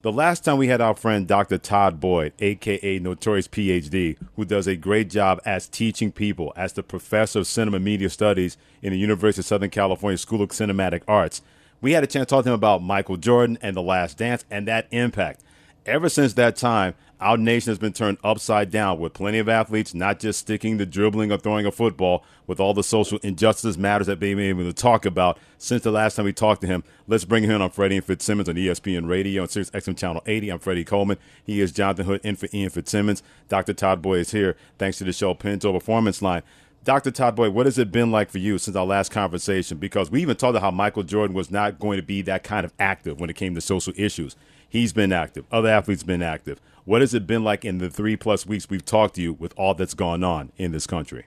The 0.00 0.12
last 0.12 0.44
time 0.44 0.58
we 0.58 0.68
had 0.68 0.80
our 0.80 0.94
friend 0.94 1.26
Dr. 1.26 1.58
Todd 1.58 1.98
Boyd, 1.98 2.32
aka 2.38 3.00
Notorious 3.00 3.48
PhD, 3.48 4.16
who 4.36 4.44
does 4.44 4.68
a 4.68 4.76
great 4.76 5.10
job 5.10 5.40
as 5.44 5.68
teaching 5.68 6.12
people 6.12 6.52
as 6.54 6.72
the 6.72 6.84
professor 6.84 7.40
of 7.40 7.48
cinema 7.48 7.80
media 7.80 8.08
studies 8.08 8.56
in 8.80 8.92
the 8.92 8.98
University 8.98 9.40
of 9.40 9.46
Southern 9.46 9.70
California 9.70 10.16
School 10.16 10.40
of 10.40 10.50
Cinematic 10.50 11.02
Arts, 11.08 11.42
we 11.80 11.94
had 11.94 12.04
a 12.04 12.06
chance 12.06 12.28
to 12.28 12.30
talk 12.30 12.44
to 12.44 12.50
him 12.50 12.54
about 12.54 12.80
Michael 12.80 13.16
Jordan 13.16 13.58
and 13.60 13.74
The 13.74 13.82
Last 13.82 14.18
Dance 14.18 14.44
and 14.52 14.68
that 14.68 14.86
impact. 14.92 15.42
Ever 15.88 16.10
since 16.10 16.34
that 16.34 16.54
time, 16.54 16.92
our 17.18 17.38
nation 17.38 17.70
has 17.70 17.78
been 17.78 17.94
turned 17.94 18.18
upside 18.22 18.70
down 18.70 19.00
with 19.00 19.14
plenty 19.14 19.38
of 19.38 19.48
athletes 19.48 19.94
not 19.94 20.20
just 20.20 20.40
sticking 20.40 20.76
to 20.76 20.84
dribbling 20.84 21.32
or 21.32 21.38
throwing 21.38 21.64
a 21.64 21.72
football, 21.72 22.26
with 22.46 22.60
all 22.60 22.74
the 22.74 22.82
social 22.82 23.18
injustice 23.22 23.78
matters 23.78 24.06
that 24.06 24.20
they've 24.20 24.36
been 24.36 24.50
able 24.50 24.64
to 24.64 24.74
talk 24.74 25.06
about 25.06 25.38
since 25.56 25.82
the 25.82 25.90
last 25.90 26.16
time 26.16 26.26
we 26.26 26.32
talked 26.34 26.60
to 26.60 26.66
him. 26.66 26.84
Let's 27.06 27.24
bring 27.24 27.44
him 27.44 27.52
in 27.52 27.62
on 27.62 27.70
Freddie 27.70 27.96
and 27.96 28.04
Fitzsimmons 28.04 28.50
on 28.50 28.56
ESPN 28.56 29.08
Radio 29.08 29.40
on 29.40 29.48
Sirius 29.48 29.70
XM 29.70 29.96
Channel 29.96 30.22
80. 30.26 30.50
I'm 30.50 30.58
Freddie 30.58 30.84
Coleman. 30.84 31.16
He 31.42 31.62
is 31.62 31.72
Jonathan 31.72 32.04
Hood 32.04 32.20
in 32.22 32.36
for 32.36 32.48
Ian 32.52 32.68
Fitzsimmons. 32.68 33.22
Dr. 33.48 33.72
Todd 33.72 34.02
Boyd 34.02 34.20
is 34.20 34.32
here 34.32 34.58
thanks 34.76 34.98
to 34.98 35.04
the 35.04 35.12
show 35.14 35.32
Pinto 35.32 35.72
Performance 35.72 36.20
Line. 36.20 36.42
Dr. 36.84 37.10
Todd 37.10 37.34
Boyd, 37.34 37.54
what 37.54 37.66
has 37.66 37.78
it 37.78 37.90
been 37.90 38.10
like 38.10 38.30
for 38.30 38.38
you 38.38 38.58
since 38.58 38.76
our 38.76 38.86
last 38.86 39.10
conversation? 39.10 39.78
Because 39.78 40.10
we 40.10 40.20
even 40.20 40.36
talked 40.36 40.50
about 40.50 40.62
how 40.62 40.70
Michael 40.70 41.02
Jordan 41.02 41.34
was 41.34 41.50
not 41.50 41.78
going 41.78 41.96
to 41.96 42.02
be 42.02 42.20
that 42.22 42.44
kind 42.44 42.66
of 42.66 42.74
active 42.78 43.18
when 43.18 43.30
it 43.30 43.36
came 43.36 43.54
to 43.54 43.60
social 43.62 43.94
issues. 43.96 44.36
He's 44.68 44.92
been 44.92 45.12
active. 45.12 45.46
Other 45.50 45.68
athletes 45.68 46.02
been 46.02 46.22
active. 46.22 46.60
What 46.84 47.00
has 47.00 47.14
it 47.14 47.26
been 47.26 47.44
like 47.44 47.64
in 47.64 47.78
the 47.78 47.90
three 47.90 48.16
plus 48.16 48.46
weeks 48.46 48.68
we've 48.68 48.84
talked 48.84 49.14
to 49.16 49.22
you 49.22 49.32
with 49.32 49.54
all 49.56 49.74
that's 49.74 49.94
gone 49.94 50.22
on 50.22 50.52
in 50.56 50.72
this 50.72 50.86
country? 50.86 51.26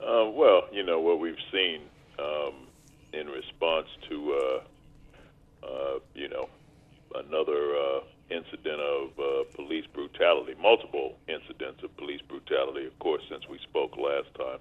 Uh, 0.00 0.30
well, 0.30 0.62
you 0.72 0.82
know 0.84 1.00
what 1.00 1.18
we've 1.18 1.34
seen 1.52 1.82
um, 2.18 2.54
in 3.12 3.28
response 3.28 3.88
to, 4.08 4.62
uh, 5.64 5.66
uh, 5.66 5.98
you 6.14 6.28
know, 6.28 6.48
another 7.14 7.76
uh, 7.76 8.00
incident 8.30 8.80
of 8.80 9.10
uh, 9.18 9.44
police 9.54 9.86
brutality, 9.92 10.54
multiple 10.60 11.16
incidents 11.28 11.82
of 11.82 11.96
police 11.96 12.20
brutality, 12.28 12.86
of 12.86 12.98
course, 12.98 13.22
since 13.30 13.48
we 13.48 13.58
spoke 13.58 13.96
last 13.96 14.28
time. 14.34 14.60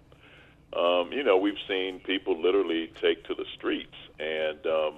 Um, 0.74 1.12
you 1.12 1.24
know, 1.24 1.38
we've 1.38 1.60
seen 1.68 2.00
people 2.00 2.42
literally 2.42 2.92
take 3.02 3.24
to 3.26 3.36
the 3.36 3.46
streets, 3.56 3.96
and 4.20 4.66
um, 4.66 4.96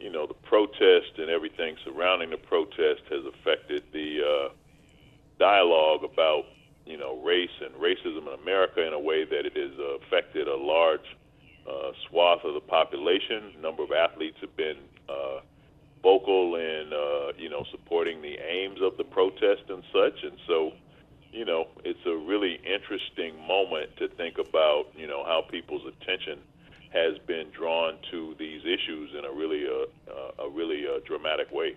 you 0.00 0.10
know, 0.10 0.26
the 0.26 0.34
protest 0.34 1.18
and 1.18 1.28
everything 1.28 1.76
surrounding 1.84 2.30
the 2.30 2.36
protest 2.36 3.02
has 3.10 3.24
affected 3.26 3.82
the 3.92 4.20
uh, 4.22 4.48
dialogue 5.38 6.04
about, 6.04 6.44
you 6.86 6.96
know, 6.96 7.20
race 7.22 7.50
and 7.60 7.74
racism 7.74 8.26
in 8.32 8.40
America 8.40 8.86
in 8.86 8.92
a 8.92 8.98
way 8.98 9.24
that 9.24 9.44
it 9.44 9.56
has 9.56 9.72
affected 10.02 10.46
a 10.46 10.56
large 10.56 11.16
uh, 11.68 11.92
swath 12.08 12.44
of 12.44 12.54
the 12.54 12.60
population. 12.60 13.52
A 13.58 13.60
number 13.60 13.82
of 13.82 13.92
athletes 13.92 14.38
have 14.40 14.56
been 14.56 14.78
uh, 15.08 15.40
vocal 16.02 16.54
in, 16.54 16.92
uh, 16.92 17.32
you 17.36 17.50
know, 17.50 17.64
supporting 17.70 18.22
the 18.22 18.38
aims 18.38 18.80
of 18.80 18.96
the 18.96 19.04
protest 19.04 19.62
and 19.68 19.82
such. 19.92 20.22
And 20.22 20.38
so, 20.46 20.72
you 21.32 21.44
know, 21.44 21.66
it's 21.84 22.06
a 22.06 22.16
really 22.16 22.60
interesting 22.64 23.34
moment 23.46 23.96
to 23.96 24.08
think 24.08 24.38
about, 24.38 24.86
you 24.96 25.08
know, 25.08 25.24
how 25.24 25.42
people's 25.50 25.86
attention– 25.86 26.38
has 26.92 27.18
been 27.26 27.50
drawn 27.50 27.94
to 28.10 28.34
issues 28.68 29.10
in 29.16 29.24
a 29.24 29.32
really 29.32 29.66
uh, 29.66 30.10
uh, 30.10 30.46
a 30.46 30.50
really 30.50 30.86
uh, 30.86 31.00
dramatic 31.04 31.50
way. 31.52 31.76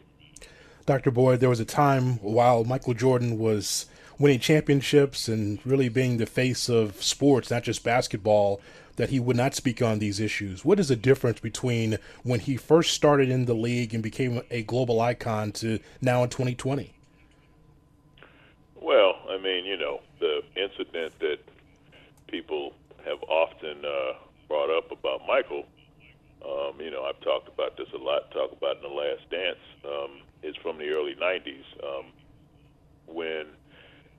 Dr. 0.86 1.12
Boyd, 1.12 1.40
there 1.40 1.50
was 1.50 1.60
a 1.60 1.66
time 1.66 2.18
while 2.20 2.64
Michael 2.64 2.94
Jordan 2.94 3.38
was 3.38 3.86
winning 4.18 4.40
championships 4.40 5.28
and 5.28 5.60
really 5.66 5.90
being 5.90 6.18
the 6.18 6.26
face 6.26 6.70
of 6.70 7.02
sports, 7.02 7.50
not 7.50 7.64
just 7.64 7.84
basketball, 7.84 8.62
that 8.96 9.10
he 9.10 9.20
would 9.20 9.38
not 9.38 9.56
speak 9.56 9.82
on 9.82 10.00
these 10.00 10.20
issues. 10.20 10.66
What 10.66 10.80
is 10.80 10.90
the 10.90 10.96
difference 10.96 11.40
between 11.40 11.98
when 12.24 12.40
he 12.40 12.58
first 12.58 12.94
started 12.94 13.30
in 13.30 13.46
the 13.46 13.54
league 13.54 13.94
and 13.94 14.04
became 14.04 14.42
a 14.52 14.64
global 14.64 15.02
icon 15.02 15.52
to 15.54 15.80
now 16.02 16.24
in 16.24 16.30
2020? 16.30 16.94
Well, 18.76 19.16
I 19.30 19.38
mean, 19.38 19.66
you 19.66 19.78
know, 19.78 20.02
the 20.20 20.42
incident 20.56 21.18
that 21.20 21.38
people 22.28 22.74
have 23.06 23.22
often 23.24 23.86
uh, 23.86 24.14
brought 24.48 24.70
up 24.70 24.92
about 24.92 25.22
Michael, 25.28 25.66
um, 26.46 26.80
you 26.80 26.90
know, 26.90 27.04
I've 27.04 27.20
talked 27.22 27.48
about 27.48 27.78
this 27.78 27.88
a 27.94 27.98
lot, 27.98 28.32
talk 28.32 28.52
about 28.52 28.78
in 28.78 28.82
The 28.84 28.90
Last 28.90 29.30
Dance, 29.30 29.60
um, 29.86 30.22
is 30.44 30.56
from 30.58 30.71
the 30.82 30.90
early 30.90 31.16
90s 31.16 31.68
um, 31.86 32.06
when 33.08 33.46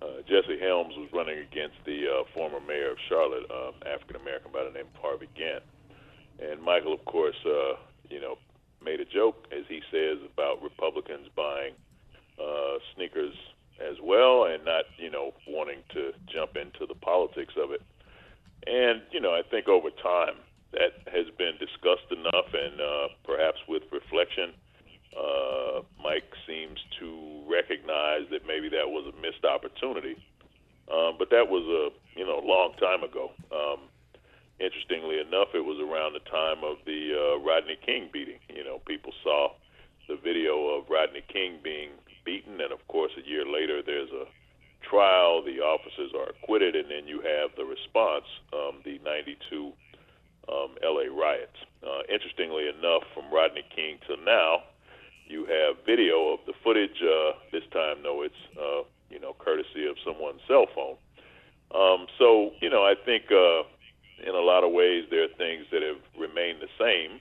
uh, 0.01 0.23
Jesse 0.27 0.59
Helms 0.59 0.95
was 0.97 1.09
running 1.13 1.39
against 1.39 1.77
the 1.85 2.07
uh, 2.07 2.25
former 2.35 2.61
mayor 2.61 2.93
of 2.93 2.99
Charlotte, 3.09 3.51
um, 3.51 3.75
African 3.87 4.17
American 4.17 4.51
by 4.53 4.65
the 4.65 4.71
name 4.71 4.87
of 4.95 5.01
Harvey 5.01 5.29
Gantt. 5.39 5.63
And 6.39 6.63
Michael, 6.63 6.95
of 6.95 7.05
course, 7.05 7.39
uh, 7.47 7.77
you 8.09 8.21
know, 8.21 8.39
made 8.85 9.01
a 9.01 9.05
joke, 9.05 9.47
as 9.53 9.65
he 9.69 9.81
says, 9.91 10.19
about 10.33 10.63
Republicans 10.63 11.29
buying 11.37 11.75
uh, 12.39 12.79
sneakers 12.95 13.35
as 13.79 13.97
well 14.03 14.45
and 14.45 14.65
not, 14.65 14.85
you 14.99 15.11
know, 15.11 15.33
wanting 15.47 15.83
to 15.95 16.13
jump 16.27 16.57
into 16.57 16.87
the 16.87 16.99
politics 16.99 17.55
of 17.57 17.71
it. 17.71 17.83
And, 18.67 19.03
you 19.11 19.21
know, 19.21 19.35
I 19.35 19.43
think 19.49 19.69
over 19.69 19.91
time 19.91 20.39
that 20.73 20.95
has 21.07 21.27
been 21.37 21.55
discussed 21.59 22.11
enough, 22.11 22.49
and 22.55 22.81
uh, 22.81 23.09
perhaps 23.25 23.59
with 23.69 23.83
reflection, 23.93 24.55
Mike 26.03 26.29
seems 26.47 26.79
to 27.01 27.43
recognize 27.49 28.29
that 28.31 28.47
maybe 28.47 28.69
that 28.69 28.89
was 28.89 29.07
a 29.07 29.17
missed 29.21 29.45
opportunity. 29.45 30.17
Um, 30.91 31.17
but 31.19 31.31
that 31.31 31.49
was 31.49 31.65
a 31.65 32.19
you 32.19 32.27
know 32.27 32.43
long 32.45 32.75
time 32.77 33.03
ago. 33.03 33.31
Um, 33.55 33.89
interestingly 34.61 35.21
enough, 35.21 35.55
it 35.55 35.65
was 35.65 35.79
around 35.81 36.13
the 36.13 36.25
time 36.29 36.61
of 36.65 36.77
the 36.85 37.15
uh, 37.15 37.39
Rodney 37.41 37.79
King 37.85 38.11
beating. 38.13 38.41
You 38.53 38.65
know, 38.65 38.81
people 38.85 39.13
saw 39.23 39.55
the 40.09 40.17
video 40.17 40.77
of 40.77 40.91
Rodney 40.91 41.23
King 41.33 41.59
being 41.63 41.91
beaten, 42.25 42.61
and 42.61 42.73
of 42.73 42.87
course, 42.89 43.13
a 43.17 43.27
year 43.27 43.47
later, 43.47 43.81
there's 43.81 44.11
a 44.11 44.27
trial, 44.83 45.43
the 45.43 45.63
officers 45.63 46.13
are 46.13 46.31
acquitted, 46.31 46.75
and 46.75 46.91
then 46.91 47.07
you 47.07 47.23
have 47.23 47.55
the 47.57 47.65
response, 47.65 48.27
um, 48.53 48.83
the 48.85 48.99
92 49.05 49.73
um, 50.51 50.75
LA 50.83 51.07
riots. 51.09 51.57
Uh, 51.81 52.03
interestingly 52.13 52.69
enough, 52.69 53.03
from 53.15 53.33
Rodney 53.33 53.65
King 53.75 53.99
to 54.09 54.17
now, 54.25 54.67
video 55.85 56.33
of 56.33 56.41
the 56.47 56.53
footage. 56.63 57.03
Uh, 57.03 57.33
this 57.51 57.65
time, 57.73 58.03
though, 58.03 58.23
it's 58.23 58.43
uh, 58.57 58.83
you 59.11 59.21
know 59.21 59.35
courtesy 59.39 59.87
of 59.87 59.97
someone's 60.05 60.41
cell 60.49 60.67
phone. 60.75 60.97
Um, 61.75 62.07
so 62.19 62.53
you 62.61 62.71
know, 62.71 62.83
I 62.83 62.95
think 62.95 63.25
uh, 63.31 63.63
in 64.27 64.35
a 64.35 64.41
lot 64.41 64.65
of 64.65 64.73
ways 64.73 65.05
there 65.11 65.25
are 65.25 65.35
things 65.39 65.67
that 65.73 65.83
have 65.83 66.01
remained 66.19 66.61
the 66.61 66.73
same. 66.79 67.21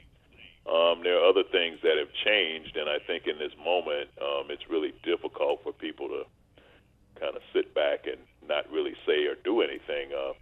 Um, 0.70 1.02
there 1.04 1.18
are 1.18 1.26
other 1.26 1.44
things 1.44 1.80
that 1.82 1.98
have 1.98 2.14
changed, 2.24 2.78
and 2.78 2.88
I 2.88 3.00
think 3.00 3.26
in 3.26 3.40
this 3.40 3.54
moment, 3.58 4.10
um, 4.22 4.52
it's 4.54 4.70
really 4.70 4.94
difficult 5.04 5.64
for 5.64 5.74
people 5.74 6.08
to 6.10 6.24
kind 7.20 7.36
of 7.36 7.42
sit 7.54 7.74
back 7.74 8.06
and 8.06 8.18
not 8.48 8.70
really 8.72 8.94
say 9.06 9.26
or 9.26 9.36
do 9.44 9.62
anything. 9.62 10.14
Uh, 10.14 10.34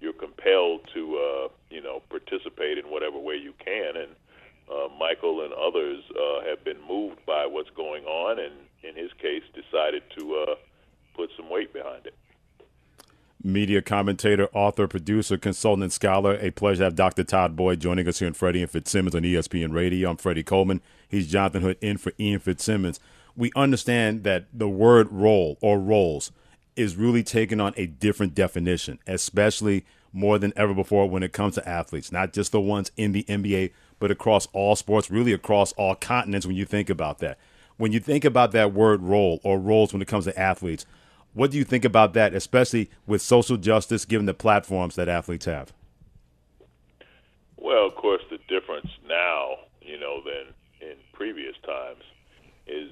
you're 0.00 0.12
compelled 0.12 0.80
to, 0.94 1.16
uh, 1.16 1.48
you 1.70 1.80
know, 1.80 2.02
participate 2.10 2.76
in 2.76 2.90
whatever 2.90 3.18
way 3.18 3.36
you 3.36 3.54
can. 3.64 3.96
And 3.96 4.10
uh, 4.70 4.88
Michael 4.98 5.44
and 5.44 5.52
others 5.52 6.02
uh, 6.10 6.48
have 6.48 6.64
been 6.64 6.78
moved 6.88 7.24
by 7.26 7.46
what's 7.46 7.70
going 7.70 8.04
on, 8.04 8.38
and 8.38 8.52
in 8.82 8.96
his 8.96 9.12
case, 9.20 9.42
decided 9.54 10.02
to 10.18 10.46
uh, 10.48 10.54
put 11.14 11.30
some 11.36 11.50
weight 11.50 11.72
behind 11.72 12.06
it. 12.06 12.14
Media 13.44 13.82
commentator, 13.82 14.48
author, 14.52 14.86
producer, 14.86 15.36
consultant, 15.36 15.92
scholar. 15.92 16.38
A 16.40 16.50
pleasure 16.52 16.78
to 16.78 16.84
have 16.84 16.94
Dr. 16.94 17.24
Todd 17.24 17.56
Boyd 17.56 17.80
joining 17.80 18.06
us 18.06 18.20
here 18.20 18.28
in 18.28 18.34
Freddie 18.34 18.62
and 18.62 18.70
Fitzsimmons 18.70 19.16
on 19.16 19.22
ESPN 19.22 19.72
Radio. 19.72 20.10
I'm 20.10 20.16
Freddie 20.16 20.44
Coleman. 20.44 20.80
He's 21.08 21.26
Jonathan 21.26 21.62
Hood 21.62 21.76
in 21.80 21.98
for 21.98 22.12
Ian 22.20 22.38
Fitzsimmons 22.38 23.00
we 23.36 23.50
understand 23.56 24.24
that 24.24 24.46
the 24.52 24.68
word 24.68 25.10
role 25.10 25.58
or 25.60 25.78
roles 25.78 26.32
is 26.76 26.96
really 26.96 27.22
taking 27.22 27.60
on 27.60 27.74
a 27.76 27.86
different 27.86 28.34
definition, 28.34 28.98
especially 29.06 29.84
more 30.12 30.38
than 30.38 30.52
ever 30.56 30.74
before 30.74 31.08
when 31.08 31.22
it 31.22 31.32
comes 31.32 31.54
to 31.54 31.68
athletes, 31.68 32.12
not 32.12 32.32
just 32.32 32.52
the 32.52 32.60
ones 32.60 32.90
in 32.96 33.12
the 33.12 33.24
NBA, 33.24 33.72
but 34.02 34.10
across 34.10 34.48
all 34.52 34.74
sports, 34.74 35.12
really 35.12 35.32
across 35.32 35.70
all 35.74 35.94
continents 35.94 36.44
when 36.44 36.56
you 36.56 36.64
think 36.64 36.90
about 36.90 37.20
that. 37.20 37.38
When 37.76 37.92
you 37.92 38.00
think 38.00 38.24
about 38.24 38.50
that 38.50 38.72
word 38.72 39.00
role 39.00 39.38
or 39.44 39.60
roles 39.60 39.92
when 39.92 40.02
it 40.02 40.08
comes 40.08 40.24
to 40.24 40.36
athletes, 40.36 40.86
what 41.34 41.52
do 41.52 41.56
you 41.56 41.62
think 41.62 41.84
about 41.84 42.12
that, 42.14 42.34
especially 42.34 42.90
with 43.06 43.22
social 43.22 43.56
justice 43.56 44.04
given 44.04 44.26
the 44.26 44.34
platforms 44.34 44.96
that 44.96 45.08
athletes 45.08 45.44
have? 45.44 45.72
Well, 47.56 47.86
of 47.86 47.94
course, 47.94 48.22
the 48.28 48.38
difference 48.48 48.90
now, 49.06 49.54
you 49.80 50.00
know, 50.00 50.20
than 50.24 50.52
in 50.80 50.96
previous 51.12 51.54
times 51.64 52.02
is 52.66 52.90